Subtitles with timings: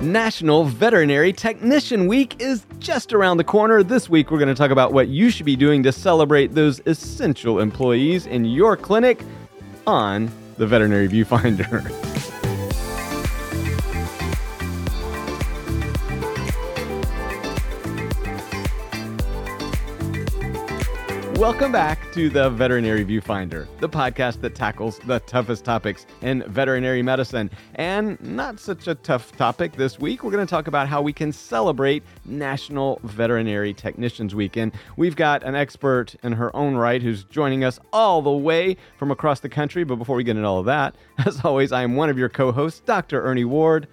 [0.00, 3.82] National Veterinary Technician Week is just around the corner.
[3.82, 6.80] This week, we're going to talk about what you should be doing to celebrate those
[6.86, 9.20] essential employees in your clinic
[9.88, 11.92] on the Veterinary Viewfinder.
[21.38, 27.00] Welcome back to the Veterinary Viewfinder, the podcast that tackles the toughest topics in veterinary
[27.00, 27.48] medicine.
[27.76, 30.24] And not such a tough topic this week.
[30.24, 34.56] We're going to talk about how we can celebrate National Veterinary Technicians Week.
[34.56, 38.76] And we've got an expert in her own right who's joining us all the way
[38.96, 39.84] from across the country.
[39.84, 42.28] But before we get into all of that, as always, I am one of your
[42.28, 43.22] co hosts, Dr.
[43.22, 43.86] Ernie Ward.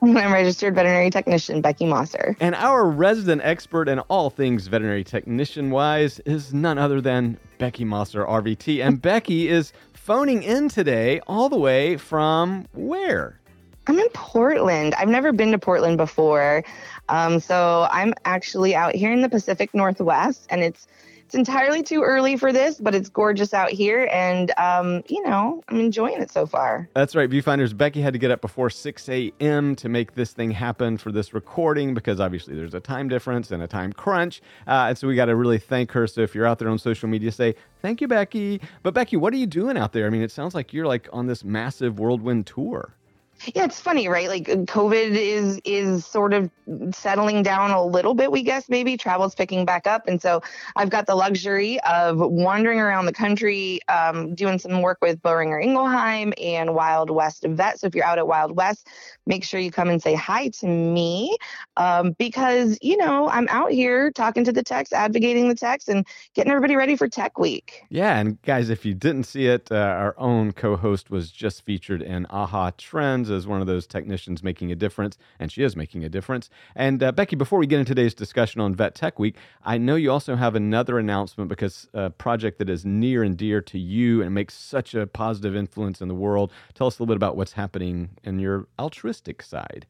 [0.02, 2.34] I'm registered veterinary technician Becky Mosser.
[2.40, 7.84] And our resident expert in all things veterinary technician wise is none other than Becky
[7.84, 8.82] Mosser, RVT.
[8.82, 13.38] And Becky is phoning in today all the way from where?
[13.86, 14.94] I'm in Portland.
[14.94, 16.64] I've never been to Portland before.
[17.10, 20.86] Um, so I'm actually out here in the Pacific Northwest, and it's
[21.30, 25.62] it's entirely too early for this, but it's gorgeous out here, and um, you know
[25.68, 26.88] I'm enjoying it so far.
[26.92, 27.76] That's right, viewfinders.
[27.76, 29.76] Becky had to get up before 6 a.m.
[29.76, 33.62] to make this thing happen for this recording because obviously there's a time difference and
[33.62, 36.08] a time crunch, uh, and so we got to really thank her.
[36.08, 38.60] So if you're out there on social media, say thank you, Becky.
[38.82, 40.06] But Becky, what are you doing out there?
[40.06, 42.96] I mean, it sounds like you're like on this massive whirlwind tour.
[43.46, 44.28] Yeah, it's funny, right?
[44.28, 46.50] Like COVID is is sort of
[46.92, 50.42] settling down a little bit, we guess maybe travel's picking back up, and so
[50.76, 55.62] I've got the luxury of wandering around the country, um, doing some work with Boehringer
[55.64, 57.80] Ingelheim and Wild West Vet.
[57.80, 58.86] So if you're out at Wild West,
[59.30, 61.36] make sure you come and say hi to me,
[61.76, 66.04] um, because you know I'm out here talking to the techs, advocating the techs, and
[66.34, 67.84] getting everybody ready for Tech Week.
[67.88, 72.02] Yeah, and guys, if you didn't see it, uh, our own co-host was just featured
[72.02, 76.04] in AAHA Trends as one of those technicians making a difference, and she is making
[76.04, 76.50] a difference.
[76.74, 79.94] And uh, Becky, before we get into today's discussion on Vet Tech Week, I know
[79.94, 84.22] you also have another announcement because a project that is near and dear to you
[84.22, 86.52] and makes such a positive influence in the world.
[86.74, 89.86] Tell us a little bit about what's happening in your altruistic side.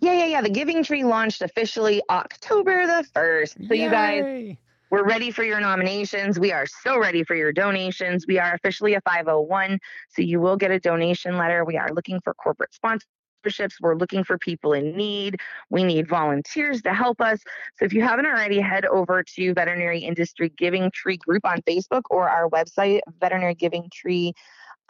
[0.00, 0.40] Yeah, yeah, yeah.
[0.42, 3.68] The Giving Tree launched officially October the 1st.
[3.68, 3.84] So, Yay.
[3.84, 4.56] you guys
[4.92, 6.38] we're ready for your nominations.
[6.38, 8.26] We are so ready for your donations.
[8.28, 9.78] We are officially a 501,
[10.10, 11.64] so you will get a donation letter.
[11.64, 13.76] We are looking for corporate sponsorships.
[13.80, 15.36] We're looking for people in need.
[15.70, 17.40] We need volunteers to help us.
[17.78, 22.02] So if you haven't already, head over to Veterinary Industry Giving Tree Group on Facebook
[22.10, 24.34] or our website, Veterinary Giving Tree.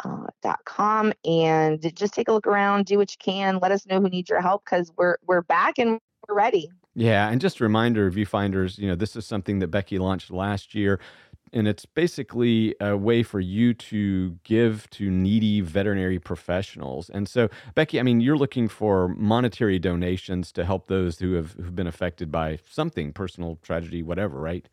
[0.04, 0.26] Uh,
[0.64, 3.58] .com and just take a look around, do what you can.
[3.60, 6.70] Let us know who needs your help because we're we're back and we're ready.
[6.94, 10.74] Yeah, and just a reminder, viewfinders, you know, this is something that Becky launched last
[10.74, 11.00] year,
[11.52, 17.08] and it's basically a way for you to give to needy veterinary professionals.
[17.08, 21.52] And so, Becky, I mean, you're looking for monetary donations to help those who have
[21.52, 24.68] who've been affected by something, personal tragedy, whatever, right?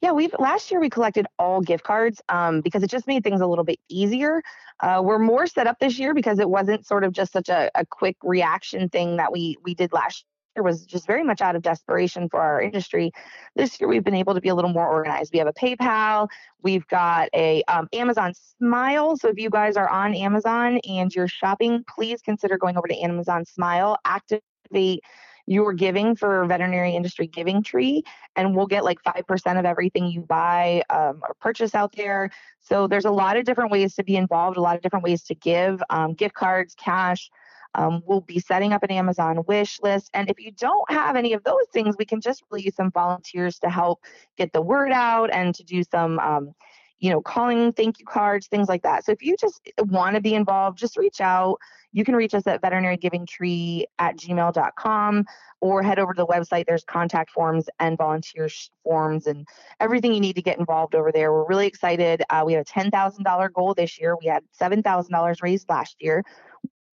[0.00, 3.40] Yeah, we've last year we collected all gift cards um, because it just made things
[3.40, 4.42] a little bit easier.
[4.80, 7.68] Uh, we're more set up this year because it wasn't sort of just such a,
[7.74, 11.56] a quick reaction thing that we we did last year was just very much out
[11.56, 13.10] of desperation for our industry.
[13.56, 15.32] This year, we've been able to be a little more organized.
[15.32, 16.28] We have a PayPal,
[16.62, 19.16] we've got a um, Amazon Smile.
[19.16, 22.98] So if you guys are on Amazon and you're shopping, please consider going over to
[23.00, 25.02] Amazon Smile, activate
[25.48, 28.02] your giving for veterinary industry giving tree
[28.36, 32.86] and we'll get like 5% of everything you buy um, or purchase out there so
[32.86, 35.34] there's a lot of different ways to be involved a lot of different ways to
[35.34, 37.30] give um, gift cards cash
[37.74, 40.10] um, we'll be setting up an Amazon wish list.
[40.14, 42.90] And if you don't have any of those things, we can just really use some
[42.90, 44.00] volunteers to help
[44.36, 46.54] get the word out and to do some, um,
[46.98, 49.04] you know, calling thank you cards, things like that.
[49.04, 51.58] So if you just want to be involved, just reach out.
[51.92, 55.24] You can reach us at veterinarygivingtree at gmail.com
[55.60, 56.66] or head over to the website.
[56.66, 58.48] There's contact forms and volunteer
[58.84, 59.46] forms and
[59.80, 61.32] everything you need to get involved over there.
[61.32, 62.22] We're really excited.
[62.30, 64.16] Uh, we have a $10,000 goal this year.
[64.20, 66.24] We had $7,000 raised last year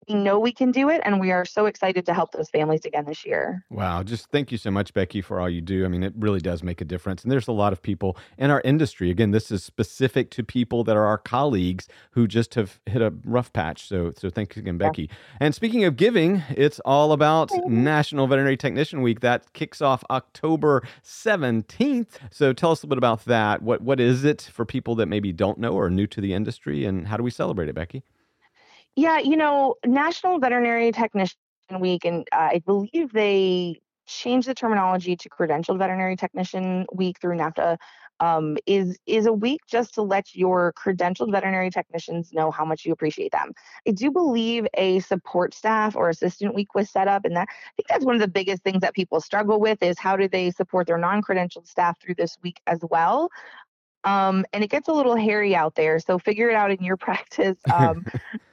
[0.08, 2.84] we know we can do it and we are so excited to help those families
[2.84, 3.64] again this year.
[3.70, 5.84] Wow just thank you so much becky for all you do.
[5.84, 8.50] I mean it really does make a difference and there's a lot of people in
[8.50, 9.10] our industry.
[9.10, 13.12] Again this is specific to people that are our colleagues who just have hit a
[13.24, 15.02] rough patch so so thanks again becky.
[15.02, 15.36] Yeah.
[15.40, 19.20] and speaking of giving it's all about national veterinary technician week.
[19.20, 23.62] That kicks off october 17th so tell us a little bit about that.
[23.62, 26.34] What what is it for people that maybe don't know or are new to the
[26.34, 28.02] industry and how do we celebrate it becky
[28.96, 31.36] yeah, you know, National Veterinary Technician
[31.78, 37.36] Week, and uh, I believe they changed the terminology to Credentialed Veterinary Technician Week through
[37.36, 37.78] NAVTA.
[38.20, 42.84] um, is is a week just to let your credentialed veterinary technicians know how much
[42.84, 43.52] you appreciate them.
[43.88, 47.70] I do believe a support staff or assistant week was set up, and that I
[47.76, 50.50] think that's one of the biggest things that people struggle with is how do they
[50.50, 53.30] support their non-credentialed staff through this week as well.
[54.04, 56.96] Um, and it gets a little hairy out there, so figure it out in your
[57.08, 57.56] practice.
[57.72, 58.04] Um,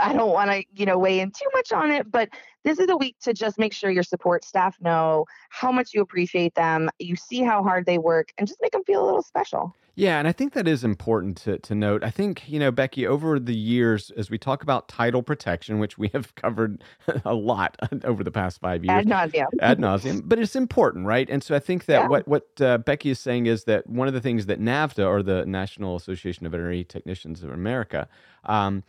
[0.00, 2.28] I don't want to, you know, weigh in too much on it, but
[2.64, 6.00] this is a week to just make sure your support staff know how much you
[6.00, 6.90] appreciate them.
[6.98, 9.74] You see how hard they work and just make them feel a little special.
[9.98, 12.04] Yeah, and I think that is important to, to note.
[12.04, 15.98] I think, you know, Becky, over the years, as we talk about title protection, which
[15.98, 16.84] we have covered
[17.24, 18.96] a lot over the past five years.
[18.96, 19.46] Ad nauseum.
[19.60, 20.22] ad nauseum.
[20.24, 21.28] But it's important, right?
[21.28, 22.06] And so I think that yeah.
[22.06, 25.20] what, what uh, Becky is saying is that one of the things that NAVTA, or
[25.20, 28.06] the National Association of Veterinary Technicians of America,
[28.44, 28.84] um,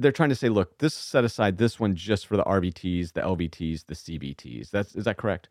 [0.00, 3.20] they're trying to say, look, this set aside this one just for the RVTs, the
[3.20, 4.70] LVTs, the CVTs.
[4.70, 5.48] That's is that correct?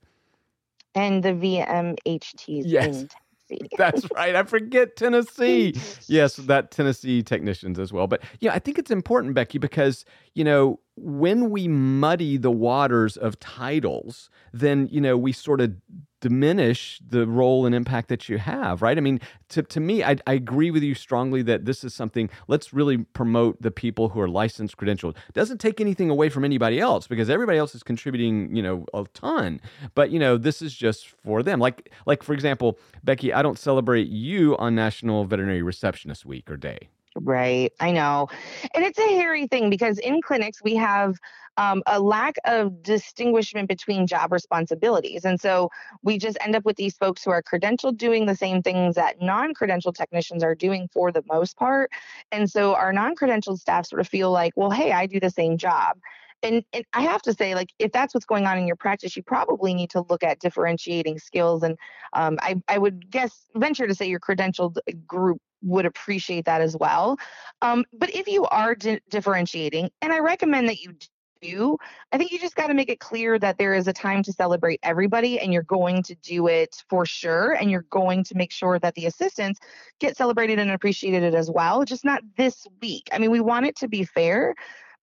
[0.96, 2.63] And the VMHTs.
[2.66, 3.06] Yes.
[3.78, 4.36] That's right.
[4.36, 5.74] I forget Tennessee.
[6.07, 8.06] yes, that Tennessee technicians as well.
[8.06, 10.06] But yeah, I think it's important, Becky, because
[10.36, 15.74] you know when we muddy the waters of titles, then you know we sort of
[16.21, 18.98] diminish the role and impact that you have, right?
[18.98, 19.19] I mean,
[19.50, 22.98] to, to me, I, I agree with you strongly that this is something, let's really
[22.98, 25.16] promote the people who are licensed, credentialed.
[25.33, 29.06] Doesn't take anything away from anybody else because everybody else is contributing, you know, a
[29.13, 29.62] ton.
[29.95, 31.60] But, you know, this is just for them.
[31.60, 36.57] Like, like for example, Becky, I don't celebrate you on National Veterinary Receptionist Week or
[36.57, 36.89] Day.
[37.21, 37.71] Right.
[37.80, 38.27] I know.
[38.74, 41.18] And it's a hairy thing because in clinics, we have
[41.57, 45.25] um, a lack of distinguishment between job responsibilities.
[45.25, 45.69] And so
[46.04, 49.21] we just end up with these folks who are credentialed doing the same things that
[49.21, 51.92] non credentialed technicians are doing for the most part.
[52.31, 55.30] And so our non credentialed staff sort of feel like, well, hey, I do the
[55.30, 55.98] same job.
[56.44, 59.15] And, and, I have to say, like, if that's what's going on in your practice,
[59.15, 61.63] you probably need to look at differentiating skills.
[61.63, 61.77] And
[62.13, 66.75] um, I, I would guess, venture to say your credentialed group would appreciate that as
[66.77, 67.18] well.
[67.62, 70.94] Um, but if you are di- differentiating, and I recommend that you
[71.41, 71.77] do,
[72.12, 74.33] I think you just got to make it clear that there is a time to
[74.33, 77.53] celebrate everybody and you're going to do it for sure.
[77.53, 79.59] And you're going to make sure that the assistants
[80.00, 83.07] get celebrated and appreciated as well, just not this week.
[83.12, 84.56] I mean, we want it to be fair.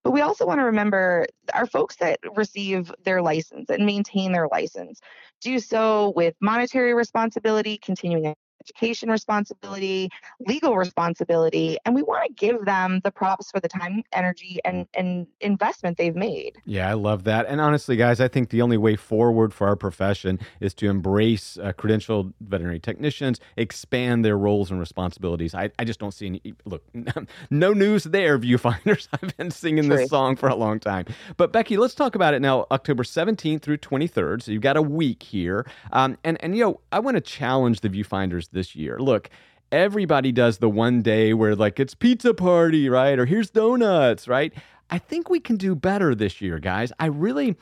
[0.07, 4.47] But we also want to remember our folks that receive their license and maintain their
[4.47, 5.01] license
[5.41, 10.09] do so with monetary responsibility, continuing education responsibility,
[10.39, 14.87] legal responsibility, and we want to give them the props for the time, energy, and,
[14.93, 16.57] and investment they've made.
[16.65, 17.45] Yeah, I love that.
[17.47, 21.57] And honestly, guys, I think the only way forward for our profession is to embrace
[21.57, 25.53] uh, credentialed veterinary technicians, expand their roles and responsibilities.
[25.55, 26.83] I, I just don't see any, look,
[27.49, 29.07] no news there, viewfinders.
[29.21, 29.97] I've been singing True.
[29.97, 31.05] this song for a long time.
[31.37, 34.43] But Becky, let's talk about it now, October 17th through 23rd.
[34.43, 35.65] So you've got a week here.
[35.91, 38.99] Um, and, and, you know, I want to challenge the viewfinders this year.
[38.99, 39.29] Look,
[39.71, 43.17] everybody does the one day where like it's pizza party, right?
[43.17, 44.53] Or here's donuts, right?
[44.89, 46.91] I think we can do better this year, guys.
[46.99, 47.57] I really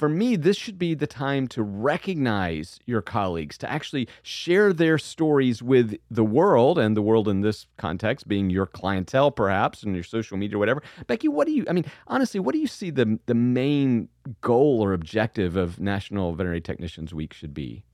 [0.00, 4.96] for me, this should be the time to recognize your colleagues, to actually share their
[4.96, 9.94] stories with the world, and the world in this context being your clientele, perhaps, and
[9.94, 10.82] your social media or whatever.
[11.06, 14.08] Becky, what do you, I mean, honestly, what do you see the, the main
[14.40, 17.84] goal or objective of National Veterinary Technicians Week should be?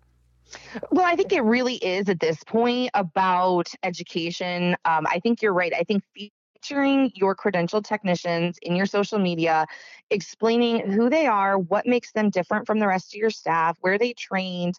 [0.90, 4.76] Well, I think it really is at this point about education.
[4.84, 5.72] Um, I think you're right.
[5.74, 9.66] I think featuring your credentialed technicians in your social media,
[10.10, 13.98] explaining who they are, what makes them different from the rest of your staff, where
[13.98, 14.74] they trained,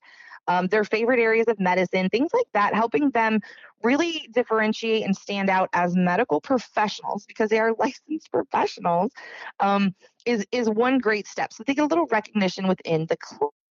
[0.48, 3.40] um, their favorite areas of medicine, things like that, helping them
[3.84, 9.12] really differentiate and stand out as medical professionals because they are licensed professionals
[9.60, 9.94] um,
[10.26, 11.54] is is one great step.
[11.54, 13.18] So they get a little recognition within the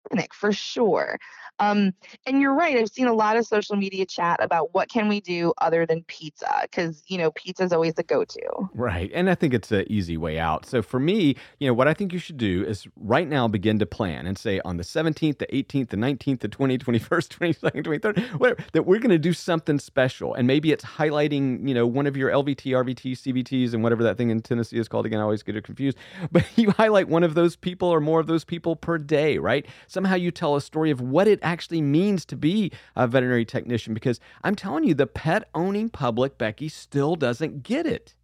[0.09, 1.19] clinic for sure.
[1.59, 1.95] Um,
[2.27, 2.77] and you're right.
[2.77, 6.05] I've seen a lot of social media chat about what can we do other than
[6.05, 8.69] pizza because you know pizza is always the go-to.
[8.75, 10.67] Right, and I think it's an easy way out.
[10.67, 13.79] So for me, you know, what I think you should do is right now begin
[13.79, 17.85] to plan and say on the 17th, the 18th, the 19th, the 20th, 21st, 22nd,
[17.85, 21.87] 23rd, whatever, that we're going to do something special, and maybe it's highlighting you know
[21.87, 25.21] one of your LVT, RVT, CVTs, and whatever that thing in Tennessee is called again.
[25.21, 25.97] I always get it confused,
[26.33, 29.67] but you highlight one of those people or more of those people per day, right?
[29.97, 33.95] Somehow you tell a story of what it actually means to be a veterinary technician
[33.95, 38.15] because I'm telling you, the pet owning public, Becky, still doesn't get it.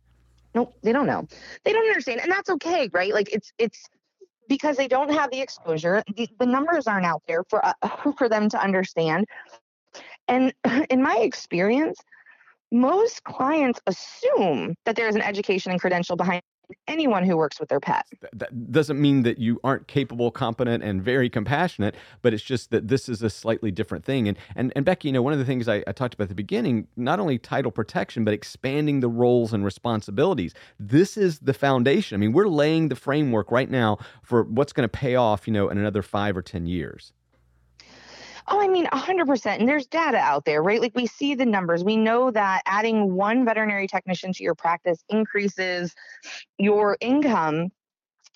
[0.54, 1.26] Nope, they don't know.
[1.64, 2.20] They don't understand.
[2.20, 3.14] And that's okay, right?
[3.14, 3.88] Like it's, it's,
[4.50, 7.72] because they don't have the exposure the, the numbers aren't out there for uh,
[8.18, 9.24] for them to understand
[10.28, 10.52] and
[10.90, 11.98] in my experience
[12.70, 16.42] most clients assume that there is an education and credential behind
[16.88, 18.06] anyone who works with their pet.
[18.32, 22.88] That doesn't mean that you aren't capable, competent, and very compassionate, but it's just that
[22.88, 24.28] this is a slightly different thing.
[24.28, 26.28] And and, and Becky, you know, one of the things I, I talked about at
[26.28, 30.54] the beginning, not only title protection, but expanding the roles and responsibilities.
[30.78, 32.16] This is the foundation.
[32.16, 35.52] I mean, we're laying the framework right now for what's going to pay off, you
[35.52, 37.12] know, in another five or ten years.
[38.48, 39.58] Oh, I mean, 100%.
[39.58, 40.80] And there's data out there, right?
[40.80, 41.84] Like we see the numbers.
[41.84, 45.94] We know that adding one veterinary technician to your practice increases
[46.58, 47.70] your income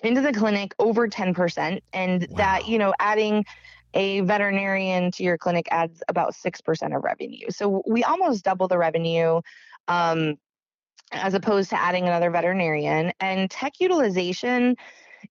[0.01, 1.81] into the clinic over 10%.
[1.93, 2.37] And wow.
[2.37, 3.45] that, you know, adding
[3.93, 7.47] a veterinarian to your clinic adds about 6% of revenue.
[7.49, 9.41] So we almost double the revenue.
[9.87, 10.35] Um,
[11.11, 14.75] as opposed to adding another veterinarian and tech utilization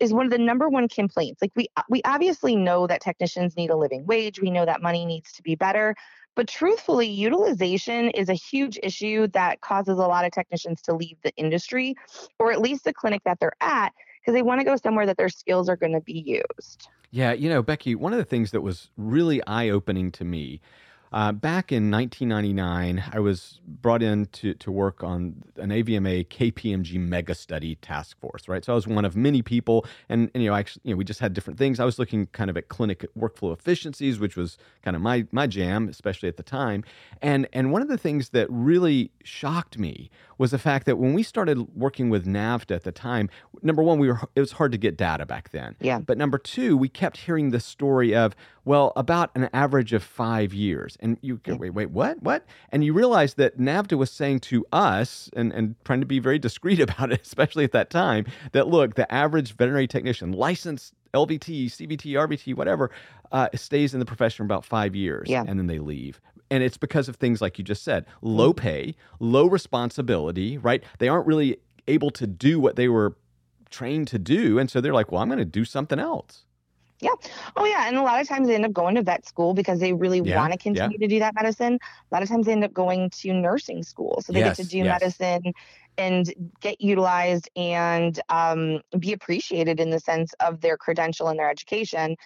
[0.00, 1.42] is one of the number one complaints.
[1.42, 4.40] Like we uh, we obviously know that technicians need a living wage.
[4.40, 5.94] We know that money needs to be better.
[6.34, 11.16] But truthfully, utilization is a huge issue that causes a lot of technicians to leave
[11.22, 11.94] the industry
[12.38, 15.16] or at least the clinic that they're at because they want to go somewhere that
[15.16, 16.88] their skills are going to be used.
[17.10, 20.60] Yeah, you know, Becky, one of the things that was really eye opening to me
[21.12, 26.98] uh, back in 1999, I was brought in to, to work on an AVMA KPMG
[26.98, 28.64] mega study task force, right?
[28.64, 31.04] So I was one of many people, and, and you know, actually, you know, we
[31.04, 31.80] just had different things.
[31.80, 35.46] I was looking kind of at clinic workflow efficiencies, which was kind of my my
[35.46, 36.84] jam, especially at the time.
[37.22, 41.14] And and one of the things that really shocked me was the fact that when
[41.14, 43.30] we started working with NAVTA at the time,
[43.62, 45.76] number one, we were it was hard to get data back then.
[45.80, 45.98] Yeah.
[46.00, 48.34] But number two, we kept hearing the story of
[48.66, 50.98] well, about an average of five years.
[50.98, 52.20] And you go, wait, wait, what?
[52.20, 52.44] What?
[52.70, 56.38] And you realize that NAVTA was saying to us, and, and trying to be very
[56.38, 61.66] discreet about it, especially at that time, that look, the average veterinary technician, licensed LVT,
[61.66, 62.90] CVT, RVT, whatever,
[63.30, 65.30] uh, stays in the profession for about five years.
[65.30, 65.44] Yeah.
[65.46, 68.62] And then they leave and it's because of things like you just said low mm-hmm.
[68.62, 71.58] pay low responsibility right they aren't really
[71.88, 73.16] able to do what they were
[73.68, 76.44] trained to do and so they're like well i'm going to do something else
[77.00, 77.10] yeah.
[77.56, 77.88] Oh, yeah.
[77.88, 80.20] And a lot of times they end up going to vet school because they really
[80.20, 80.36] yeah.
[80.36, 81.06] want to continue yeah.
[81.06, 81.78] to do that medicine.
[82.10, 84.22] A lot of times they end up going to nursing school.
[84.24, 84.56] So they yes.
[84.56, 85.00] get to do yes.
[85.00, 85.52] medicine
[85.98, 91.50] and get utilized and um, be appreciated in the sense of their credential and their
[91.50, 92.16] education.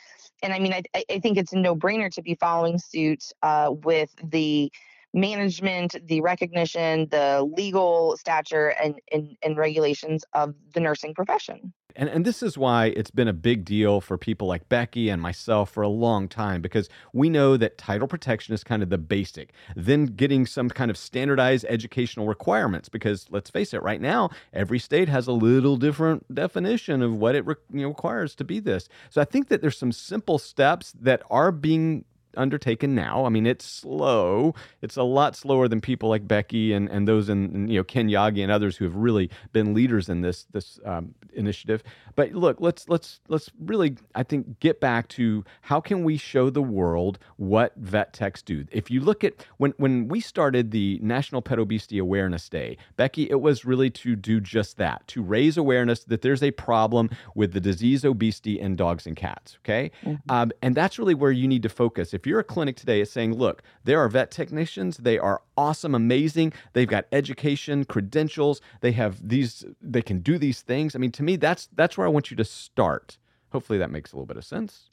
[0.43, 3.73] And I mean, I, I think it's a no brainer to be following suit uh,
[3.85, 4.73] with the
[5.13, 11.73] management, the recognition, the legal stature, and, and, and regulations of the nursing profession.
[11.97, 15.21] And, and this is why it's been a big deal for people like Becky and
[15.21, 18.99] myself for a long time because we know that title protection is kind of the
[18.99, 19.53] basic.
[19.77, 24.79] Then getting some kind of standardized educational requirements because let's face it, right now every
[24.79, 28.89] state has a little different definition of what it re- requires to be this.
[29.11, 32.05] So I think that there's some simple steps that are being
[32.37, 33.25] undertaken now.
[33.25, 34.55] I mean, it's slow.
[34.83, 38.09] It's a lot slower than people like Becky and, and those in, you know Ken
[38.09, 41.83] Yagi and others who have really been leaders in this this um, initiative.
[42.17, 46.51] But look, let's let's let's really I think get back to how can we show
[46.51, 48.67] the world what vet techs do.
[48.71, 53.31] If you look at when when we started the National Pet Obesity Awareness Day, Becky,
[53.31, 57.53] it was really to do just that, to raise awareness that there's a problem with
[57.53, 59.59] the disease obesity in dogs and cats.
[59.65, 60.31] Okay, mm-hmm.
[60.31, 62.13] um, and that's really where you need to focus.
[62.15, 64.99] If you're a clinic today, is saying, look, there are vet technicians.
[64.99, 66.53] They are awesome, amazing.
[66.73, 68.61] They've got education, credentials.
[68.81, 69.65] They have these.
[69.81, 70.95] They can do these things.
[70.95, 73.19] I mean, to me, that's that's where I want you to start.
[73.53, 74.89] Hopefully, that makes a little bit of sense.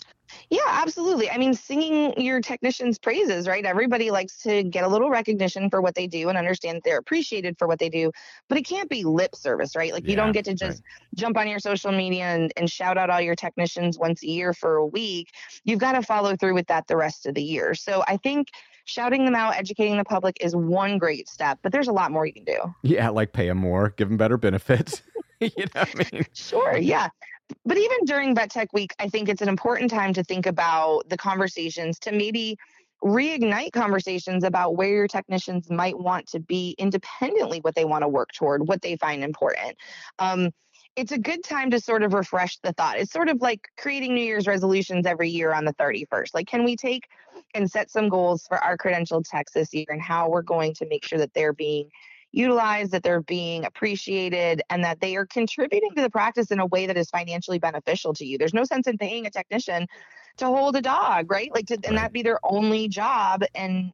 [0.49, 1.29] Yeah, absolutely.
[1.29, 3.65] I mean, singing your technicians' praises, right?
[3.65, 7.57] Everybody likes to get a little recognition for what they do and understand they're appreciated
[7.57, 8.11] for what they do,
[8.49, 9.93] but it can't be lip service, right?
[9.93, 11.15] Like, yeah, you don't get to just right.
[11.15, 14.53] jump on your social media and, and shout out all your technicians once a year
[14.53, 15.31] for a week.
[15.63, 17.73] You've got to follow through with that the rest of the year.
[17.73, 18.49] So I think
[18.85, 22.25] shouting them out, educating the public is one great step, but there's a lot more
[22.25, 22.75] you can do.
[22.83, 25.01] Yeah, like pay them more, give them better benefits.
[25.39, 26.25] you know what I mean?
[26.33, 27.09] Sure, yeah
[27.65, 31.07] but even during vet tech week i think it's an important time to think about
[31.09, 32.57] the conversations to maybe
[33.03, 38.07] reignite conversations about where your technicians might want to be independently what they want to
[38.07, 39.77] work toward what they find important.
[40.19, 40.51] Um,
[40.95, 42.97] it's a good time to sort of refresh the thought.
[42.97, 46.63] It's sort of like creating new year's resolutions every year on the 31st like can
[46.63, 47.07] we take
[47.53, 50.87] and set some goals for our credentialed techs this year and how we're going to
[50.87, 51.87] make sure that they're being
[52.31, 56.65] utilized, that they're being appreciated, and that they are contributing to the practice in a
[56.65, 58.37] way that is financially beneficial to you.
[58.37, 59.87] There's no sense in paying a technician
[60.37, 61.51] to hold a dog, right?
[61.53, 63.43] Like, to, and that be their only job.
[63.55, 63.91] And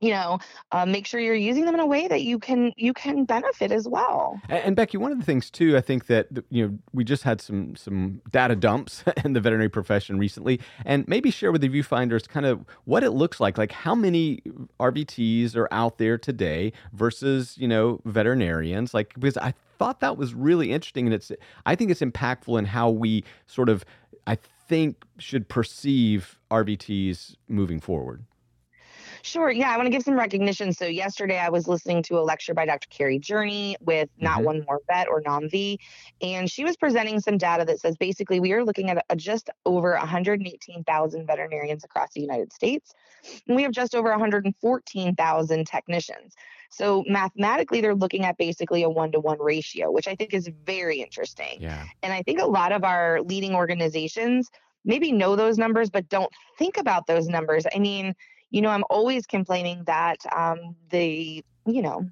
[0.00, 0.38] you know
[0.72, 3.72] uh, make sure you're using them in a way that you can you can benefit
[3.72, 4.40] as well.
[4.48, 7.22] And, and, becky one of the things too i think that you know we just
[7.22, 11.68] had some some data dumps in the veterinary profession recently and maybe share with the
[11.68, 14.42] viewfinders kind of what it looks like like how many
[14.78, 20.34] rvts are out there today versus you know veterinarians like because i thought that was
[20.34, 21.32] really interesting and it's
[21.64, 23.84] i think it's impactful in how we sort of
[24.26, 24.36] i
[24.68, 28.22] think should perceive rvts moving forward
[29.26, 29.50] Sure.
[29.50, 30.72] Yeah, I want to give some recognition.
[30.72, 32.86] So yesterday I was listening to a lecture by Dr.
[32.90, 34.44] Carrie Jurney with Not mm-hmm.
[34.44, 35.78] One More Vet or NOMV,
[36.22, 39.50] and she was presenting some data that says basically we are looking at a, just
[39.64, 42.94] over 118,000 veterinarians across the United States,
[43.48, 46.34] and we have just over 114,000 technicians.
[46.70, 50.48] So mathematically, they're looking at basically a one to one ratio, which I think is
[50.64, 51.58] very interesting.
[51.58, 51.84] Yeah.
[52.04, 54.50] And I think a lot of our leading organizations
[54.84, 57.66] maybe know those numbers, but don't think about those numbers.
[57.74, 58.14] I mean,
[58.50, 62.08] you know, I'm always complaining that um, the, you know,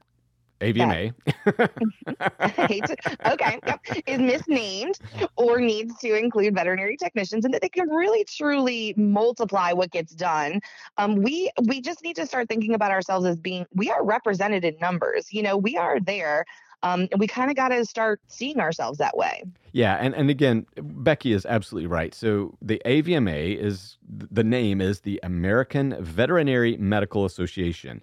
[0.61, 1.13] AVMA.
[3.33, 4.99] okay, yep, is misnamed
[5.37, 10.15] or needs to include veterinary technicians, and that they can really truly multiply what gets
[10.15, 10.61] done.
[10.97, 14.65] Um, we we just need to start thinking about ourselves as being we are represented
[14.65, 15.33] in numbers.
[15.33, 16.45] You know, we are there
[16.85, 19.43] um, and we kind of got to start seeing ourselves that way.
[19.73, 22.15] Yeah, and, and again, Becky is absolutely right.
[22.15, 28.03] So the AVMA is the name is the American Veterinary Medical Association.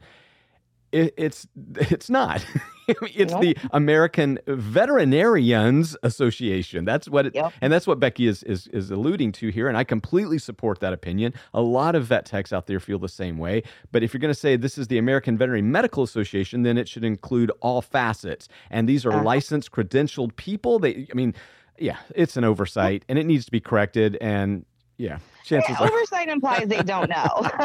[0.91, 2.45] It, it's it's not.
[2.87, 6.85] it's the American Veterinarians Association.
[6.85, 7.53] That's what it, yep.
[7.61, 9.67] and that's what Becky is, is is alluding to here.
[9.67, 11.33] And I completely support that opinion.
[11.53, 13.63] A lot of vet techs out there feel the same way.
[13.91, 16.87] But if you're going to say this is the American Veterinary Medical Association, then it
[16.87, 18.47] should include all facets.
[18.69, 19.23] And these are uh-huh.
[19.23, 20.79] licensed, credentialed people.
[20.79, 21.33] They, I mean,
[21.77, 24.17] yeah, it's an oversight, and it needs to be corrected.
[24.21, 24.65] And
[25.01, 27.41] yeah, chances yeah, oversight implies they don't know.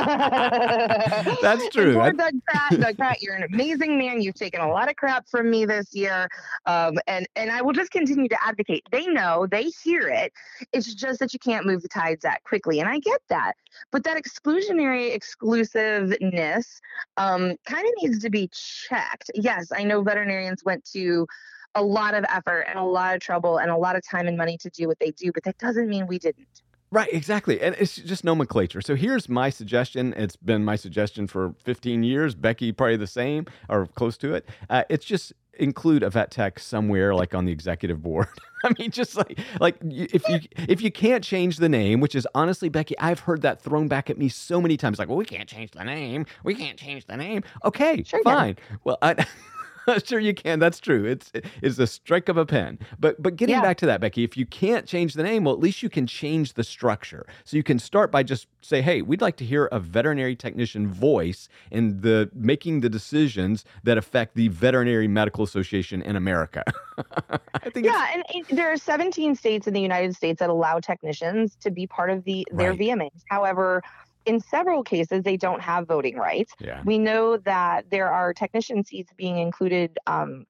[1.43, 1.93] That's true.
[1.93, 4.23] Doug Kratt, Doug Kratt, you're an amazing man.
[4.23, 6.28] You've taken a lot of crap from me this year,
[6.64, 8.85] um, and and I will just continue to advocate.
[8.90, 10.33] They know, they hear it.
[10.73, 13.52] It's just that you can't move the tides that quickly, and I get that.
[13.93, 16.81] But that exclusionary exclusiveness
[17.19, 19.31] um, kind of needs to be checked.
[19.35, 21.26] Yes, I know veterinarians went to
[21.75, 24.38] a lot of effort and a lot of trouble and a lot of time and
[24.38, 26.62] money to do what they do, but that doesn't mean we didn't.
[26.97, 27.61] Right, exactly.
[27.61, 28.81] And it's just nomenclature.
[28.81, 30.15] So here's my suggestion.
[30.17, 32.35] It's been my suggestion for 15 years.
[32.35, 34.49] Becky, probably the same or close to it.
[34.71, 38.29] Uh, it's just include a vet tech somewhere like on the executive board.
[38.65, 42.26] I mean, just like like if you if you can't change the name, which is
[42.35, 44.99] honestly, Becky, I've heard that thrown back at me so many times.
[44.99, 46.25] Like, well, we can't change the name.
[46.45, 47.45] We can't change the name.
[47.63, 48.56] Okay, sure fine.
[48.85, 49.26] Well, I,
[50.04, 50.58] sure you can.
[50.58, 51.04] That's true.
[51.04, 52.78] It's it's a strike of a pen.
[52.99, 53.62] But but getting yeah.
[53.62, 56.06] back to that, Becky, if you can't change the name, well, at least you can
[56.06, 57.26] change the structure.
[57.44, 60.88] So you can start by just say, hey, we'd like to hear a veterinary technician
[60.88, 66.64] voice in the making the decisions that affect the Veterinary Medical Association in America.
[67.30, 70.80] I think yeah, and, and, there are 17 states in the United States that allow
[70.80, 72.80] technicians to be part of the their right.
[72.80, 73.22] VMAs.
[73.28, 73.82] However,
[74.26, 76.52] in several cases, they don't have voting rights.
[76.60, 76.82] Yeah.
[76.84, 80.45] We know that there are technician seats being included um,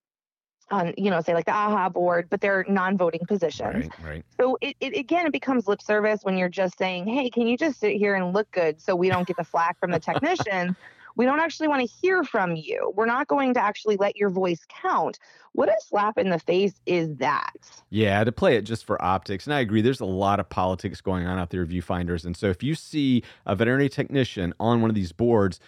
[0.70, 3.88] on, you know, say like the AAHA board, but they're non-voting positions.
[4.00, 4.24] Right, right.
[4.40, 7.56] So it, it again, it becomes lip service when you're just saying, "Hey, can you
[7.56, 10.74] just sit here and look good so we don't get the flack from the technician?"
[11.16, 12.92] We don't actually want to hear from you.
[12.94, 15.18] We're not going to actually let your voice count.
[15.52, 17.56] What a slap in the face is that?
[17.90, 19.46] Yeah, to play it just for optics.
[19.46, 22.24] And I agree, there's a lot of politics going on out there, viewfinders.
[22.24, 25.58] And so if you see a veterinary technician on one of these boards,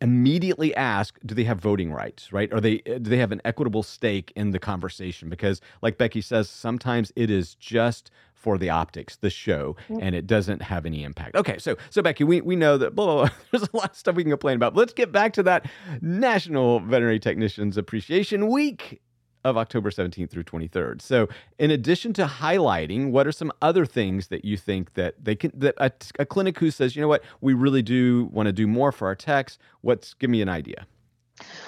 [0.00, 3.82] immediately ask do they have voting rights right or they do they have an equitable
[3.82, 9.16] stake in the conversation because like becky says sometimes it is just for the optics,
[9.16, 11.36] the show, and it doesn't have any impact.
[11.36, 13.30] Okay, so so Becky, we, we know that blah, blah, blah.
[13.52, 14.74] there's a lot of stuff we can complain about.
[14.74, 19.00] But let's get back to that National Veterinary Technicians Appreciation Week
[19.44, 21.00] of October 17th through 23rd.
[21.00, 21.28] So,
[21.58, 25.52] in addition to highlighting, what are some other things that you think that they can
[25.54, 28.66] that a, a clinic who says, you know what, we really do want to do
[28.66, 29.58] more for our techs?
[29.82, 30.86] What's give me an idea?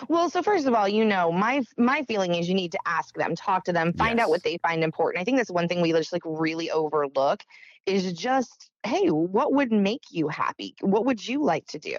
[0.09, 3.15] Well, so first of all, you know, my my feeling is you need to ask
[3.15, 4.25] them, talk to them, find yes.
[4.25, 5.21] out what they find important.
[5.21, 7.43] I think that's one thing we just like really overlook
[7.87, 11.99] is just hey what would make you happy what would you like to do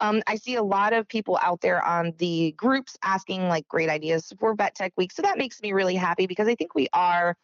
[0.00, 3.88] um, i see a lot of people out there on the groups asking like great
[3.88, 6.86] ideas for vet tech week so that makes me really happy because i think we
[6.92, 7.34] are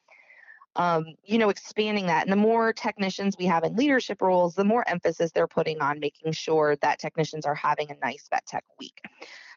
[0.76, 2.22] um, you know, expanding that.
[2.22, 5.98] And the more technicians we have in leadership roles, the more emphasis they're putting on
[5.98, 9.00] making sure that technicians are having a nice vet tech week.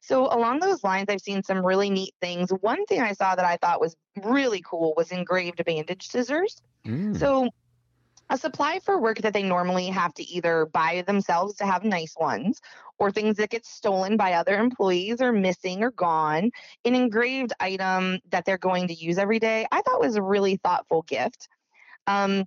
[0.06, 2.52] So along those lines, I've seen some really neat things.
[2.60, 6.62] One thing I saw that I thought was really cool was engraved bandage scissors.
[6.86, 7.18] Mm.
[7.18, 7.48] So
[8.30, 12.16] a supply for work that they normally have to either buy themselves to have nice
[12.20, 12.60] ones
[13.00, 16.52] or things that get stolen by other employees or missing or gone,
[16.84, 20.58] an engraved item that they're going to use every day, I thought was a really
[20.58, 21.48] thoughtful gift.
[22.08, 22.44] Um,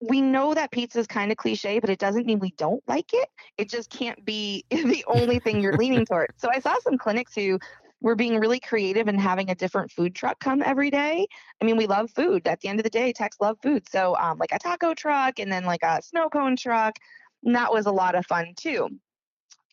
[0.00, 3.12] we know that pizza is kind of cliche, but it doesn't mean we don't like
[3.12, 3.28] it.
[3.56, 6.32] It just can't be the only thing you're leaning toward.
[6.36, 7.58] So I saw some clinics who
[8.02, 11.26] were being really creative and having a different food truck come every day.
[11.60, 12.46] I mean, we love food.
[12.46, 13.88] At the end of the day, techs love food.
[13.88, 16.96] So um, like a taco truck and then like a snow cone truck.
[17.44, 18.88] And that was a lot of fun too.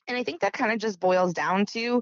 [0.08, 2.02] And I think that kind of just boils down to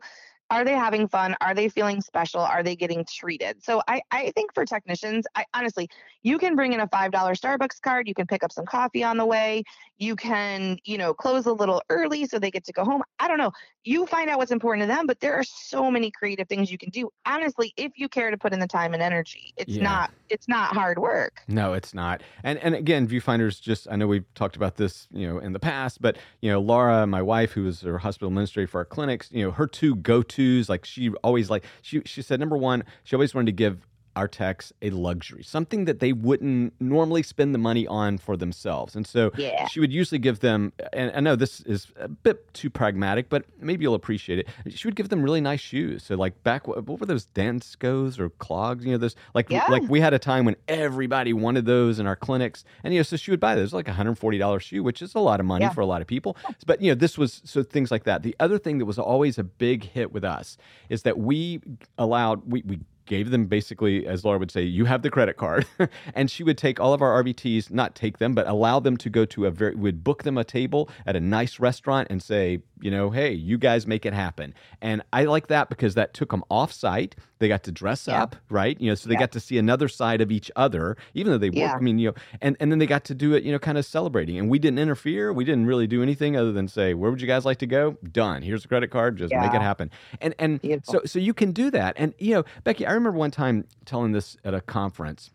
[0.51, 1.33] are they having fun?
[1.39, 2.41] Are they feeling special?
[2.41, 3.63] Are they getting treated?
[3.63, 5.89] So I, I think for technicians, I honestly,
[6.23, 8.07] you can bring in a $5 Starbucks card.
[8.07, 9.63] You can pick up some coffee on the way.
[9.97, 13.01] You can, you know, close a little early so they get to go home.
[13.17, 13.53] I don't know.
[13.85, 16.77] You find out what's important to them, but there are so many creative things you
[16.77, 17.09] can do.
[17.25, 19.83] Honestly, if you care to put in the time and energy, it's yeah.
[19.83, 21.41] not, it's not hard work.
[21.47, 22.21] No, it's not.
[22.43, 25.59] And, and again, viewfinders just, I know we've talked about this, you know, in the
[25.59, 29.29] past, but, you know, Laura, my wife, who is our hospital administrator for our clinics,
[29.31, 33.15] you know, her two go-to like she always like she she said number one, she
[33.15, 37.59] always wanted to give our techs a luxury, something that they wouldn't normally spend the
[37.59, 38.95] money on for themselves.
[38.95, 39.67] And so yeah.
[39.67, 43.45] she would usually give them, and I know this is a bit too pragmatic, but
[43.59, 44.47] maybe you'll appreciate it.
[44.69, 46.03] She would give them really nice shoes.
[46.03, 48.85] So like back, what were those Danskos or clogs?
[48.85, 49.67] You know, those like yeah.
[49.69, 53.03] like we had a time when everybody wanted those in our clinics, and you know,
[53.03, 55.39] so she would buy those like a hundred forty dollars shoe, which is a lot
[55.39, 55.71] of money yeah.
[55.71, 56.35] for a lot of people.
[56.65, 58.23] But you know, this was so things like that.
[58.23, 60.57] The other thing that was always a big hit with us
[60.89, 61.61] is that we
[61.97, 62.79] allowed we we
[63.11, 65.67] gave them basically, as Laura would say, you have the credit card.
[66.15, 69.09] and she would take all of our RVTs, not take them, but allow them to
[69.09, 72.59] go to a very, would book them a table at a nice restaurant and say,
[72.81, 74.53] you know, hey, you guys make it happen.
[74.81, 77.15] And I like that because that took them off site.
[77.39, 78.23] They got to dress yeah.
[78.23, 78.79] up, right?
[78.79, 79.21] You know, so they yeah.
[79.21, 81.71] got to see another side of each other, even though they yeah.
[81.71, 81.81] work.
[81.81, 83.77] I mean, you know, and, and then they got to do it, you know, kind
[83.77, 84.37] of celebrating.
[84.37, 85.33] And we didn't interfere.
[85.33, 87.97] We didn't really do anything other than say, where would you guys like to go?
[88.11, 88.41] Done.
[88.41, 89.17] Here's a credit card.
[89.17, 89.91] Just make it happen.
[90.19, 91.95] And and so so you can do that.
[91.97, 95.31] And you know, Becky, I remember one time telling this at a conference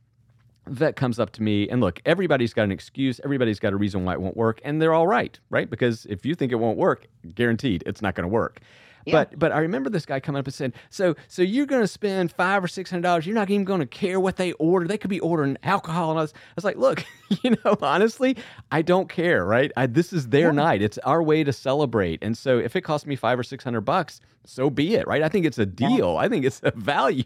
[0.69, 4.05] vet comes up to me and look everybody's got an excuse everybody's got a reason
[4.05, 5.71] why it won't work and they're all right right?
[5.71, 8.61] Because if you think it won't work guaranteed it's not going to work
[9.07, 9.13] yeah.
[9.13, 11.87] But but I remember this guy coming up and saying, "So so you're going to
[11.87, 13.25] spend five or six hundred dollars?
[13.25, 14.89] You're not even going to care what they order.
[14.89, 17.05] They could be ordering alcohol." And I was, I was like, "Look,
[17.43, 18.37] you know, honestly,
[18.73, 19.45] I don't care.
[19.45, 19.71] Right?
[19.77, 20.63] I, this is their yeah.
[20.63, 20.83] night.
[20.83, 22.19] It's our way to celebrate.
[22.21, 25.07] And so if it costs me five or six hundred bucks, so be it.
[25.07, 25.23] Right?
[25.23, 26.15] I think it's a deal.
[26.15, 26.21] Yeah.
[26.21, 27.25] I think it's a value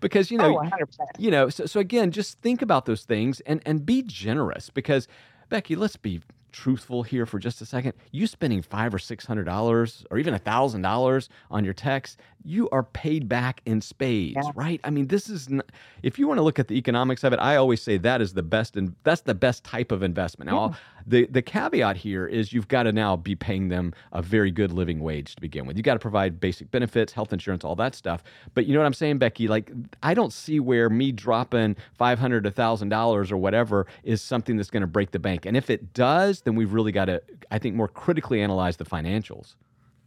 [0.00, 0.98] because you know, oh, 100%.
[1.18, 1.48] you know.
[1.48, 5.08] So so again, just think about those things and and be generous because."
[5.50, 6.22] Becky, let's be
[6.54, 10.32] truthful here for just a second, you spending five or six hundred dollars or even
[10.32, 14.52] a thousand dollars on your text, you are paid back in spades, yeah.
[14.54, 14.80] right?
[14.84, 15.66] I mean, this is not,
[16.02, 18.34] if you want to look at the economics of it, I always say that is
[18.34, 20.50] the best and that's the best type of investment.
[20.50, 20.74] Now, yeah.
[21.06, 24.72] the the caveat here is you've got to now be paying them a very good
[24.72, 25.76] living wage to begin with.
[25.76, 28.22] You got to provide basic benefits, health insurance, all that stuff.
[28.54, 29.48] But you know what I'm saying, Becky?
[29.48, 34.20] Like, I don't see where me dropping five hundred, a thousand dollars or whatever is
[34.20, 35.46] something that's going to break the bank.
[35.46, 38.84] And if it does, then we've really got to, I think, more critically analyze the
[38.84, 39.54] financials.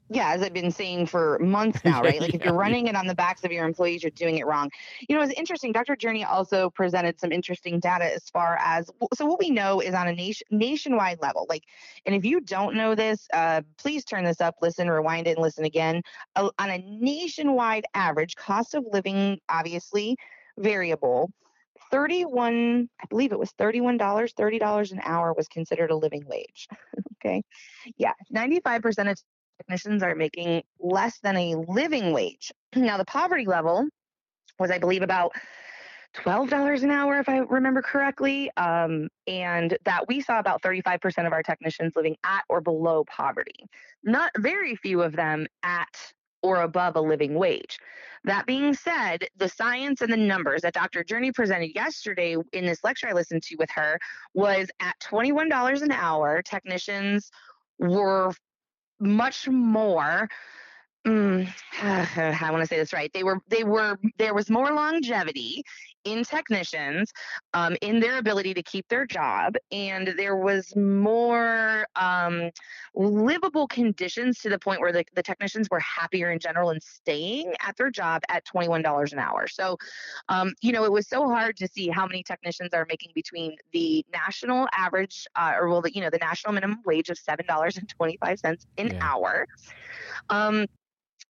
[0.10, 2.22] Yeah, as I've been saying for months now, right?
[2.22, 2.40] Like yeah.
[2.40, 4.70] if you're running it on the backs of your employees, you're doing it wrong.
[5.08, 5.74] You know, it's interesting.
[5.74, 5.96] Dr.
[5.96, 10.08] Jurney also presented some interesting data as far as so what we know is on
[10.08, 11.46] a nation nationwide level.
[11.50, 11.64] Like,
[12.06, 15.42] and if you don't know this, uh, please turn this up, listen, rewind it, and
[15.42, 16.02] listen again.
[16.36, 20.16] Uh, on a nationwide average, cost of living obviously
[20.58, 21.30] variable
[21.92, 26.68] 31 i believe it was $31 $30 an hour was considered a living wage
[27.24, 27.44] okay
[27.98, 29.22] yeah 95% of
[29.58, 33.88] technicians are making less than a living wage now the poverty level
[34.60, 35.32] was i believe about
[36.16, 41.34] $12 an hour if i remember correctly um, and that we saw about 35% of
[41.34, 43.68] our technicians living at or below poverty
[44.04, 47.78] not very few of them at or above a living wage.
[48.24, 51.04] That being said, the science and the numbers that Dr.
[51.04, 54.00] Jurney presented yesterday in this lecture I listened to with her
[54.34, 57.30] was at $21 an hour, technicians
[57.80, 58.32] were
[59.00, 60.28] much more
[61.06, 61.48] mm,
[61.82, 63.12] I want to say this right.
[63.14, 65.64] They were they were there was more longevity
[66.08, 67.12] in technicians
[67.54, 72.50] um, in their ability to keep their job, and there was more um,
[72.96, 77.54] livable conditions to the point where the, the technicians were happier in general and staying
[77.66, 79.48] at their job at $21 an hour.
[79.48, 79.78] So,
[80.30, 83.56] um, you know, it was so hard to see how many technicians are making between
[83.74, 88.44] the national average, uh, or well, the, you know, the national minimum wage of $7.25
[88.44, 89.00] an yeah.
[89.02, 89.46] hour.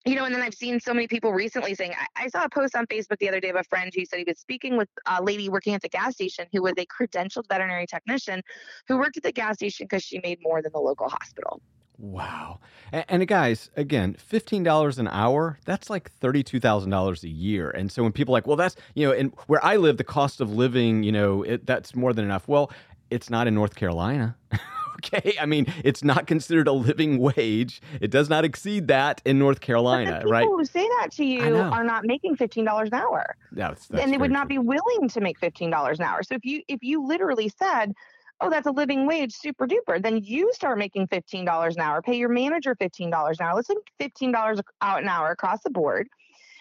[0.08, 2.50] You know, and then I've seen so many people recently saying, I, I, saw a
[2.50, 4.88] post on Facebook the other day of a friend who said he was speaking with
[5.06, 8.42] a lady working at the gas station who was a credentialed veterinary technician
[8.88, 11.62] who worked at the gas station because she made more than the local hospital.
[11.98, 12.62] Wow.
[12.94, 17.70] And, and, guys, again, $15 an hour, that's like $32,000 a year.
[17.70, 20.40] And so when people like, well, that's, you know, and where I live, the cost
[20.40, 22.48] of living, you know, it, that's more than enough.
[22.48, 22.72] Well,
[23.10, 24.38] it's not in North Carolina.
[24.98, 25.36] okay.
[25.40, 27.82] I mean, it's not considered a living wage.
[28.02, 30.44] It does not exceed that in North Carolina, people right?
[30.44, 33.36] People who say that to you are not making fifteen dollars an hour.
[33.56, 34.60] Yeah, that's, that's and they would not true.
[34.62, 36.24] be willing to make fifteen dollars an hour.
[36.24, 37.94] So if you if you literally said,
[38.42, 42.02] "Oh, that's a living wage, super duper," then you start making fifteen dollars an hour.
[42.02, 43.56] Pay your manager fifteen dollars an hour.
[43.56, 46.08] Let's make fifteen dollars out an hour across the board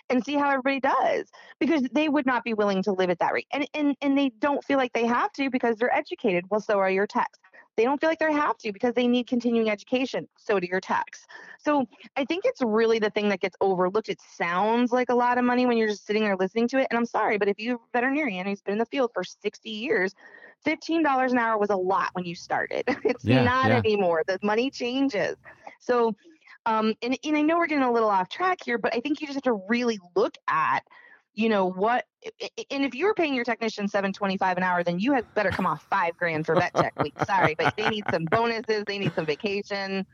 [0.09, 3.33] and see how everybody does because they would not be willing to live at that
[3.33, 6.61] rate and and and they don't feel like they have to because they're educated well
[6.61, 7.39] so are your techs
[7.77, 10.27] they don't feel like they have to because they need continuing education.
[10.37, 11.27] So do your techs.
[11.59, 11.87] So
[12.17, 14.09] I think it's really the thing that gets overlooked.
[14.09, 16.87] It sounds like a lot of money when you're just sitting there listening to it.
[16.91, 19.69] And I'm sorry, but if you're a veterinarian who's been in the field for 60
[19.69, 20.15] years,
[20.67, 22.85] $15 an hour was a lot when you started.
[23.05, 23.79] It's yeah, not yeah.
[23.79, 24.23] anymore.
[24.27, 25.37] The money changes.
[25.81, 26.17] So,
[26.65, 29.21] um, and, and I know we're getting a little off track here, but I think
[29.21, 30.81] you just have to really look at
[31.37, 32.07] you know what
[32.71, 35.67] and if you were paying your technician 725 an hour then you had better come
[35.67, 37.15] off five grand for vet tech week.
[37.25, 40.05] Sorry but they need some bonuses they need some vacation.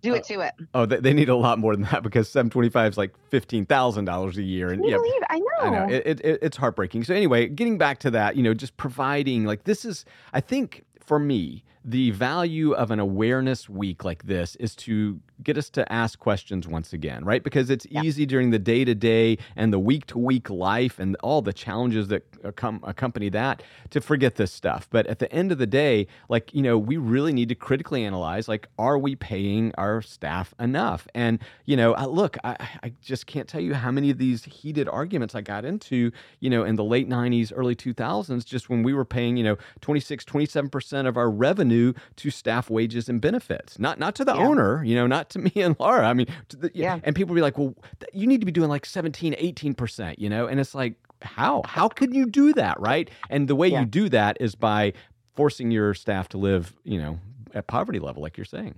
[0.00, 0.54] Do it uh, to it.
[0.74, 4.70] oh they need a lot more than that because 725 is like $15000 a year.
[4.70, 4.96] And yeah
[5.28, 5.94] i know, I know.
[5.94, 7.04] It, it, it's heartbreaking.
[7.04, 10.84] So anyway getting back to that you know just providing like this is i think
[11.00, 15.90] for me the value of an awareness week like this is to get us to
[15.92, 17.42] ask questions once again, right?
[17.42, 18.02] Because it's yeah.
[18.02, 21.52] easy during the day to day and the week to week life and all the
[21.52, 24.88] challenges that come accompany that to forget this stuff.
[24.90, 28.04] But at the end of the day, like, you know, we really need to critically
[28.04, 31.06] analyze like, are we paying our staff enough?
[31.14, 34.88] And, you know, look, I, I just can't tell you how many of these heated
[34.88, 38.94] arguments I got into, you know, in the late 90s, early 2000s, just when we
[38.94, 43.98] were paying, you know, 26, 27% of our revenue to staff wages and benefits, not,
[43.98, 44.46] not to the yeah.
[44.46, 46.06] owner, you know, not to me and Laura.
[46.06, 46.98] I mean, the, yeah.
[47.02, 47.74] And people be like, well,
[48.12, 50.46] you need to be doing like 17, 18%, you know?
[50.46, 51.62] And it's like, how?
[51.66, 53.10] How can you do that, right?
[53.30, 53.80] And the way yeah.
[53.80, 54.92] you do that is by
[55.34, 57.18] forcing your staff to live, you know,
[57.54, 58.74] at poverty level, like you're saying.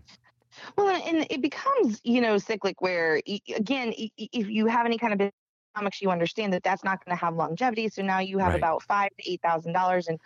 [0.76, 3.20] Well, and it becomes, you know, cyclic where,
[3.56, 5.30] again, if you have any kind of
[5.74, 7.88] economics, you understand that that's not going to have longevity.
[7.88, 8.58] So now you have right.
[8.58, 10.18] about five to eight thousand dollars in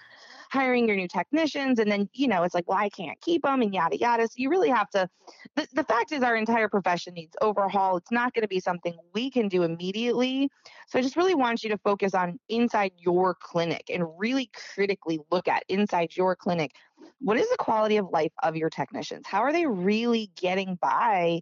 [0.50, 3.62] hiring your new technicians and then you know it's like well i can't keep them
[3.62, 4.24] and yada yada.
[4.24, 5.08] So you really have to
[5.56, 7.96] the, the fact is our entire profession needs overhaul.
[7.96, 10.50] It's not going to be something we can do immediately.
[10.88, 15.20] So i just really want you to focus on inside your clinic and really critically
[15.30, 16.72] look at inside your clinic
[17.20, 19.26] what is the quality of life of your technicians?
[19.26, 21.40] How are they really getting by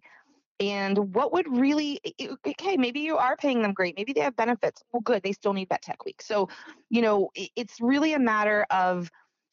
[0.59, 1.99] and what would really
[2.45, 5.53] okay maybe you are paying them great maybe they have benefits well good they still
[5.53, 6.21] need vet tech week.
[6.21, 6.49] So
[6.89, 9.09] you know it's really a matter of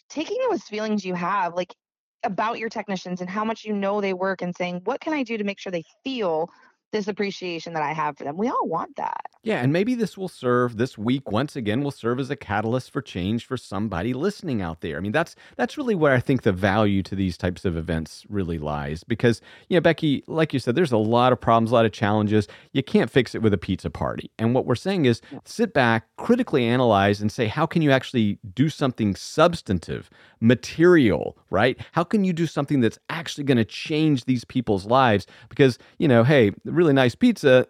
[0.09, 1.75] taking those feelings you have like
[2.23, 5.23] about your technicians and how much you know they work and saying what can i
[5.23, 6.49] do to make sure they feel
[6.95, 8.37] this appreciation that I have for them.
[8.37, 9.27] We all want that.
[9.43, 12.93] Yeah, and maybe this will serve this week once again will serve as a catalyst
[12.93, 14.97] for change for somebody listening out there.
[14.97, 18.25] I mean, that's that's really where I think the value to these types of events
[18.29, 21.75] really lies because, you know, Becky, like you said, there's a lot of problems, a
[21.75, 22.47] lot of challenges.
[22.73, 24.31] You can't fix it with a pizza party.
[24.39, 28.39] And what we're saying is sit back, critically analyze and say how can you actually
[28.55, 30.09] do something substantive,
[30.41, 31.77] material, right?
[31.93, 36.07] How can you do something that's actually going to change these people's lives because, you
[36.07, 37.67] know, hey, really really nice pizza,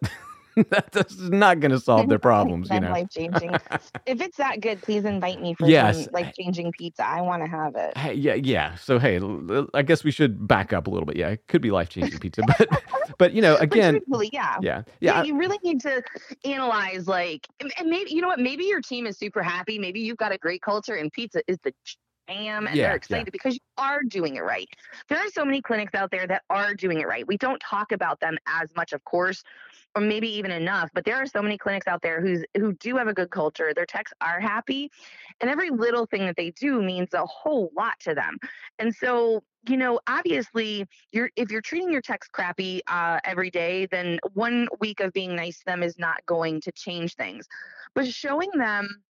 [0.70, 2.68] that's not going to solve their problems.
[2.70, 3.50] you know, life changing.
[4.06, 6.04] if it's that good, please invite me for yes.
[6.04, 7.06] some life changing pizza.
[7.06, 7.96] I want to have it.
[7.96, 8.74] Hey, yeah, yeah.
[8.76, 9.20] So hey,
[9.72, 11.16] I guess we should back up a little bit.
[11.16, 12.68] Yeah, it could be life changing pizza, but
[13.18, 14.00] but you know, again,
[14.32, 15.22] yeah, yeah, yeah.
[15.22, 16.02] You really need to
[16.44, 18.40] analyze, like, and maybe you know what?
[18.40, 19.78] Maybe your team is super happy.
[19.78, 21.72] Maybe you've got a great culture, and pizza is the
[22.28, 23.30] am and yeah, they're excited yeah.
[23.32, 24.68] because you are doing it right.
[25.08, 27.26] There are so many clinics out there that are doing it right.
[27.26, 29.42] We don't talk about them as much, of course,
[29.94, 32.96] or maybe even enough, but there are so many clinics out there who's who do
[32.96, 33.72] have a good culture.
[33.74, 34.90] Their techs are happy,
[35.40, 38.38] and every little thing that they do means a whole lot to them.
[38.78, 43.86] And so, you know, obviously, you're if you're treating your techs crappy uh, every day,
[43.86, 47.46] then one week of being nice to them is not going to change things.
[47.94, 49.02] But showing them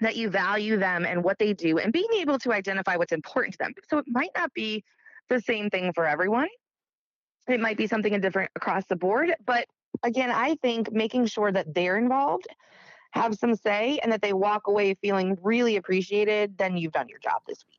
[0.00, 3.52] that you value them and what they do and being able to identify what's important
[3.54, 3.74] to them.
[3.88, 4.84] So it might not be
[5.28, 6.48] the same thing for everyone.
[7.48, 9.34] It might be something different across the board.
[9.44, 9.66] But
[10.02, 12.46] again, I think making sure that they're involved,
[13.12, 17.18] have some say, and that they walk away feeling really appreciated, then you've done your
[17.18, 17.76] job this week.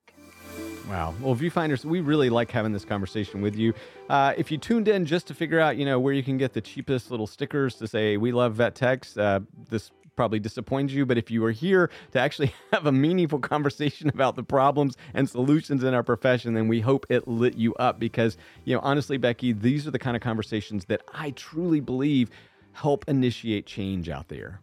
[0.90, 1.16] Wow.
[1.22, 3.74] Well, viewfinders, we really like having this conversation with you.
[4.10, 6.52] Uh, if you tuned in just to figure out, you know, where you can get
[6.52, 11.04] the cheapest little stickers to say we love vet techs, uh, this probably disappoints you.
[11.04, 15.28] But if you are here to actually have a meaningful conversation about the problems and
[15.28, 19.18] solutions in our profession, then we hope it lit you up because, you know, honestly,
[19.18, 22.30] Becky, these are the kind of conversations that I truly believe
[22.74, 24.60] help initiate change out there.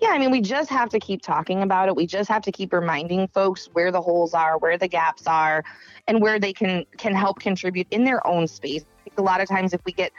[0.00, 1.94] Yeah, I mean, we just have to keep talking about it.
[1.94, 5.64] We just have to keep reminding folks where the holes are, where the gaps are,
[6.08, 8.86] and where they can can help contribute in their own space.
[9.18, 10.12] A lot of times, if we get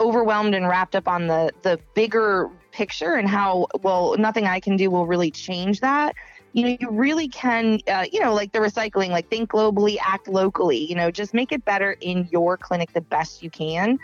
[0.00, 4.76] overwhelmed and wrapped up on the the bigger picture and how well nothing I can
[4.76, 6.14] do will really change that.
[6.52, 10.28] You know, you really can, uh, you know, like the recycling, like think globally, act
[10.28, 10.78] locally.
[10.78, 13.98] You know, just make it better in your clinic the best you can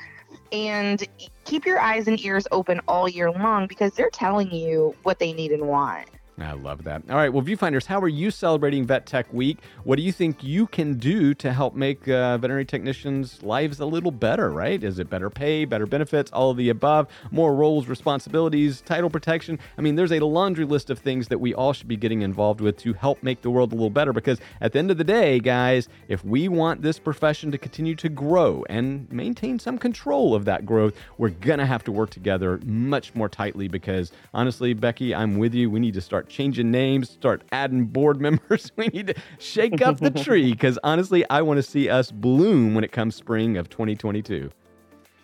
[0.53, 1.07] and
[1.45, 5.35] keep your eyes and ears open all year long because they're telling you what they
[5.35, 6.09] need and want.
[6.43, 7.03] I love that.
[7.11, 9.59] All right, well, viewfinders, how are you celebrating Vet Tech Week?
[9.85, 13.87] What do you think you can do to help make uh, veterinary technicians' lives a
[13.87, 14.83] little better, right?
[14.83, 19.59] Is it better pay, better benefits, all of the above, more roles, responsibilities, title protection?
[19.77, 22.61] I mean, there's a laundry list of things that we all should be getting involved
[22.61, 25.05] with to help make the world a little better because at the end of the
[25.05, 30.35] day, guys, if we want this profession to continue to grow and maintain some control
[30.35, 34.73] of that growth, we're going to have to work together much more tightly because honestly,
[34.73, 35.71] Becky, I'm with you.
[35.71, 38.73] We need to start start changing names, start adding board members.
[38.77, 42.75] We need to shake up the tree because honestly, I want to see us bloom
[42.75, 44.51] when it comes spring of 2022.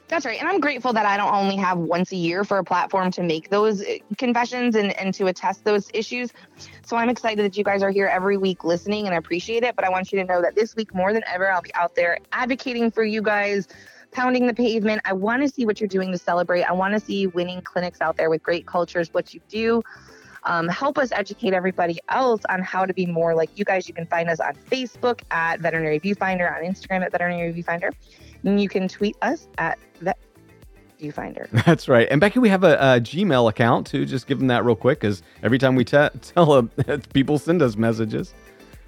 [0.06, 0.38] That's right.
[0.38, 3.22] And I'm grateful that I don't only have once a year for a platform to
[3.22, 6.30] make those uh, confessions and, and to attest those issues.
[6.84, 9.74] So I'm excited that you guys are here every week listening and I appreciate it.
[9.76, 11.94] But I want you to know that this week, more than ever, I'll be out
[11.94, 13.68] there advocating for you guys,
[14.12, 15.02] pounding the pavement.
[15.04, 16.62] I want to see what you're doing to celebrate.
[16.64, 19.82] I want to see winning clinics out there with great cultures, what you do
[20.44, 23.88] um, help us educate everybody else on how to be more like you guys.
[23.88, 27.92] You can find us on Facebook at Veterinary Viewfinder, on Instagram at Veterinary Viewfinder.
[28.44, 30.18] And you can tweet us at Vet
[31.00, 31.48] Viewfinder.
[31.64, 32.08] That's right.
[32.10, 34.04] And Becky, we have a, a Gmail account too.
[34.04, 36.70] Just give them that real quick because every time we t- tell them,
[37.12, 38.34] people send us messages.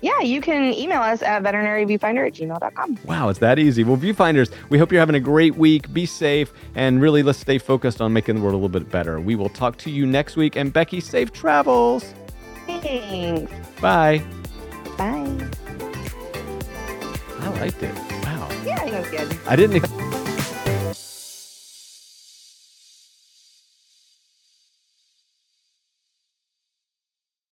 [0.03, 2.99] Yeah, you can email us at veterinaryviewfinder at gmail.com.
[3.05, 3.85] Wow, it's that easy.
[3.85, 5.93] Well, viewfinders, we hope you're having a great week.
[5.93, 9.21] Be safe, and really let's stay focused on making the world a little bit better.
[9.21, 10.57] We will talk to you next week.
[10.57, 12.15] And Becky, safe travels.
[12.67, 13.53] Thanks.
[13.81, 14.23] Bye.
[14.97, 15.49] Bye.
[17.41, 17.95] I liked it.
[18.23, 18.49] Wow.
[18.65, 19.39] Yeah, it was good.
[19.47, 20.20] I didn't.